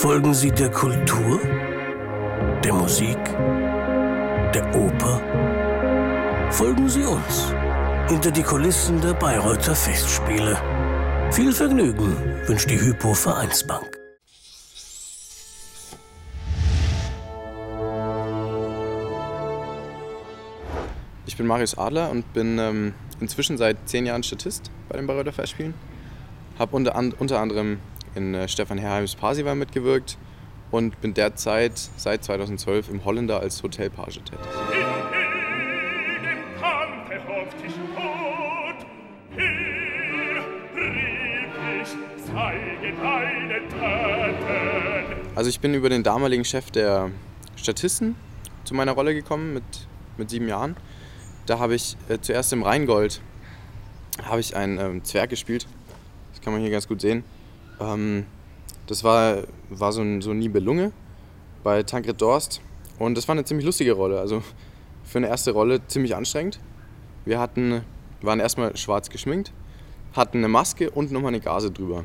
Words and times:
Folgen 0.00 0.32
Sie 0.32 0.50
der 0.50 0.70
Kultur, 0.70 1.38
der 2.64 2.72
Musik, 2.72 3.22
der 4.54 4.74
Oper? 4.74 5.20
Folgen 6.50 6.88
Sie 6.88 7.02
uns 7.02 7.52
hinter 8.08 8.30
die 8.30 8.42
Kulissen 8.42 8.98
der 9.02 9.12
Bayreuther 9.12 9.74
Festspiele. 9.74 10.56
Viel 11.32 11.52
Vergnügen 11.52 12.16
wünscht 12.46 12.70
die 12.70 12.80
Hypo 12.80 13.12
Vereinsbank. 13.12 13.98
Ich 21.26 21.36
bin 21.36 21.46
Marius 21.46 21.76
Adler 21.76 22.10
und 22.10 22.32
bin 22.32 22.58
ähm, 22.58 22.94
inzwischen 23.20 23.58
seit 23.58 23.76
zehn 23.86 24.06
Jahren 24.06 24.22
Statist 24.22 24.70
bei 24.88 24.96
den 24.96 25.06
Bayreuther 25.06 25.34
Festspielen. 25.34 25.74
Habe 26.58 26.74
unter, 26.74 26.96
an, 26.96 27.12
unter 27.12 27.38
anderem 27.38 27.80
in 28.14 28.34
äh, 28.34 28.48
Stefan 28.48 28.78
Herheims 28.78 29.14
Parsival 29.14 29.54
mitgewirkt 29.54 30.18
und 30.70 31.00
bin 31.00 31.14
derzeit 31.14 31.72
seit 31.96 32.24
2012 32.24 32.88
im 32.90 33.04
Holländer 33.04 33.40
als 33.40 33.62
Hotelpage 33.62 34.20
tätig. 34.20 34.38
Also 45.34 45.48
ich 45.48 45.60
bin 45.60 45.72
über 45.74 45.88
den 45.88 46.02
damaligen 46.02 46.44
Chef 46.44 46.70
der 46.70 47.10
Statisten 47.56 48.14
zu 48.64 48.74
meiner 48.74 48.92
Rolle 48.92 49.14
gekommen 49.14 49.54
mit, 49.54 49.64
mit 50.18 50.28
sieben 50.28 50.48
Jahren. 50.48 50.76
Da 51.46 51.58
habe 51.58 51.74
ich 51.74 51.96
äh, 52.08 52.18
zuerst 52.20 52.52
im 52.52 52.62
Rheingold 52.62 53.22
habe 54.22 54.40
ich 54.40 54.54
einen 54.54 54.78
ähm, 54.78 55.04
Zwerg 55.04 55.30
gespielt. 55.30 55.66
Das 56.32 56.42
kann 56.42 56.52
man 56.52 56.62
hier 56.62 56.70
ganz 56.70 56.86
gut 56.86 57.00
sehen. 57.00 57.24
Ähm, 57.80 58.26
das 58.86 59.04
war, 59.04 59.44
war 59.68 59.92
so 59.92 60.02
ein, 60.02 60.20
so 60.22 60.30
ein 60.30 60.38
Nibelunge 60.38 60.92
bei 61.62 61.82
Tankred 61.82 62.20
Dorst. 62.20 62.60
Und 62.98 63.16
das 63.16 63.26
war 63.28 63.34
eine 63.34 63.44
ziemlich 63.44 63.66
lustige 63.66 63.92
Rolle. 63.92 64.20
Also 64.20 64.42
für 65.04 65.18
eine 65.18 65.28
erste 65.28 65.52
Rolle 65.52 65.86
ziemlich 65.88 66.14
anstrengend. 66.14 66.60
Wir 67.24 67.38
hatten, 67.38 67.82
waren 68.22 68.40
erstmal 68.40 68.76
schwarz 68.76 69.10
geschminkt, 69.10 69.52
hatten 70.14 70.38
eine 70.38 70.48
Maske 70.48 70.90
und 70.90 71.10
nochmal 71.12 71.28
eine 71.28 71.40
Gase 71.40 71.70
drüber. 71.70 72.04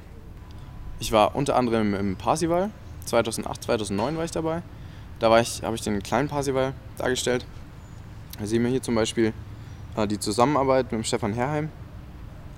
Ich 0.99 1.11
war 1.11 1.35
unter 1.35 1.55
anderem 1.55 1.93
im 1.93 2.15
Parsival, 2.15 2.71
2008, 3.05 3.63
2009 3.63 4.17
war 4.17 4.23
ich 4.23 4.31
dabei. 4.31 4.61
Da 5.19 5.39
ich, 5.39 5.63
habe 5.63 5.75
ich 5.75 5.81
den 5.81 6.01
kleinen 6.03 6.27
Parsival 6.27 6.73
dargestellt. 6.97 7.45
Da 8.39 8.45
sehen 8.45 8.63
wir 8.63 8.69
hier 8.69 8.81
zum 8.81 8.95
Beispiel 8.95 9.33
äh, 9.95 10.07
die 10.07 10.19
Zusammenarbeit 10.19 10.91
mit 10.91 11.05
Stefan 11.07 11.33
Herheim. 11.33 11.69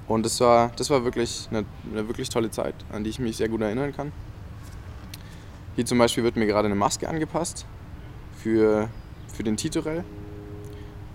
Und 0.07 0.25
das 0.25 0.39
war, 0.39 0.71
das 0.77 0.89
war 0.89 1.03
wirklich 1.03 1.47
eine, 1.49 1.65
eine, 1.91 2.07
wirklich 2.07 2.29
tolle 2.29 2.49
Zeit, 2.49 2.75
an 2.91 3.03
die 3.03 3.09
ich 3.09 3.19
mich 3.19 3.37
sehr 3.37 3.49
gut 3.49 3.61
erinnern 3.61 3.93
kann. 3.95 4.11
Hier 5.75 5.85
zum 5.85 5.97
Beispiel 5.97 6.23
wird 6.23 6.37
mir 6.37 6.45
gerade 6.45 6.67
eine 6.67 6.75
Maske 6.75 7.09
angepasst 7.09 7.65
für, 8.37 8.89
für 9.33 9.43
den 9.43 9.57
Titorell. 9.57 10.03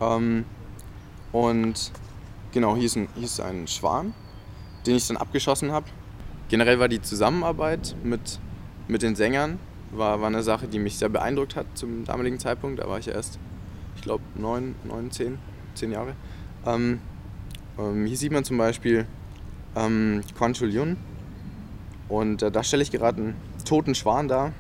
Ähm, 0.01 0.45
und 1.33 1.91
genau, 2.53 2.77
hier 2.77 2.87
ist, 2.87 2.97
ein, 2.97 3.09
hier 3.15 3.25
ist 3.25 3.41
ein 3.41 3.67
Schwan, 3.67 4.15
den 4.87 4.97
ich 4.97 5.07
dann 5.09 5.17
abgeschossen 5.17 5.73
habe 5.73 5.87
generell 6.53 6.79
war 6.79 6.89
die 6.89 7.01
Zusammenarbeit 7.01 7.97
mit, 8.05 8.39
mit 8.87 9.01
den 9.01 9.17
Sängern 9.17 9.59
war, 9.91 10.21
war 10.21 10.27
eine 10.27 10.43
Sache, 10.43 10.69
die 10.69 10.79
mich 10.79 10.99
sehr 10.99 11.09
beeindruckt 11.09 11.57
hat 11.57 11.65
zum 11.75 12.05
damaligen 12.05 12.39
Zeitpunkt. 12.39 12.79
Da 12.79 12.87
war 12.91 12.99
ich 12.99 13.09
erst, 13.09 13.39
ich 13.97 14.03
glaube, 14.03 14.23
neun, 14.35 14.75
neun, 14.85 15.11
zehn, 15.11 15.39
zehn 15.75 15.93
Jahre. 15.93 16.15
Ähm, 16.67 17.01
ähm, 17.79 18.07
hier 18.07 18.17
sieht 18.17 18.33
man 18.33 18.45
zum 18.45 18.59
Beispiel 18.59 19.07
ähm, 19.77 20.23
Quan 20.37 20.55
Yun. 20.55 20.97
Und 22.09 22.43
äh, 22.43 22.51
da 22.51 22.63
stelle 22.63 22.83
ich 22.83 22.91
gerade 22.91 23.21
einen 23.21 23.35
toten 23.65 23.95
Schwan 23.95 24.29
dar 24.29 24.53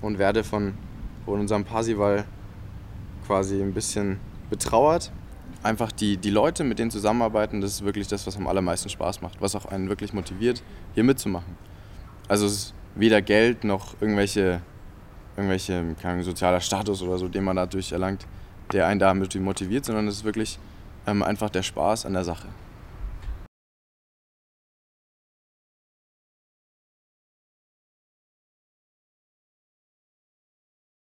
und 0.00 0.18
werde 0.18 0.44
von, 0.44 0.74
von 1.24 1.40
unserem 1.40 1.64
Parsival 1.64 2.24
quasi 3.26 3.60
ein 3.60 3.74
bisschen 3.74 4.18
betrauert 4.50 5.12
einfach 5.62 5.92
die, 5.92 6.16
die 6.16 6.30
Leute, 6.30 6.64
mit 6.64 6.78
denen 6.78 6.90
zusammenarbeiten, 6.90 7.60
das 7.60 7.72
ist 7.72 7.84
wirklich 7.84 8.08
das, 8.08 8.26
was 8.26 8.36
am 8.36 8.46
allermeisten 8.46 8.88
Spaß 8.88 9.22
macht, 9.22 9.40
was 9.40 9.54
auch 9.54 9.66
einen 9.66 9.88
wirklich 9.88 10.12
motiviert, 10.12 10.62
hier 10.94 11.04
mitzumachen. 11.04 11.56
Also 12.28 12.46
es 12.46 12.52
ist 12.52 12.74
weder 12.94 13.22
Geld 13.22 13.64
noch 13.64 13.94
irgendwelche, 14.00 14.60
irgendwelche 15.36 15.94
kein 16.00 16.22
sozialer 16.22 16.60
Status 16.60 17.02
oder 17.02 17.18
so, 17.18 17.28
den 17.28 17.44
man 17.44 17.56
dadurch 17.56 17.92
erlangt, 17.92 18.26
der 18.72 18.86
einen 18.86 19.00
damit 19.00 19.34
motiviert, 19.36 19.84
sondern 19.84 20.08
es 20.08 20.18
ist 20.18 20.24
wirklich 20.24 20.58
ähm, 21.06 21.22
einfach 21.22 21.50
der 21.50 21.62
Spaß 21.62 22.06
an 22.06 22.14
der 22.14 22.24
Sache. 22.24 22.48